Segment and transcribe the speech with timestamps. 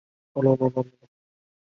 [0.33, 0.99] 卫玠人。